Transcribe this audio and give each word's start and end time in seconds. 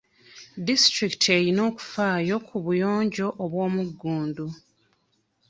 Disitulikiti 0.67 1.27
eyina 1.37 1.61
okufaayo 1.69 2.35
ku 2.47 2.55
buyonjo 2.65 3.27
obw'omugundu. 3.43 4.45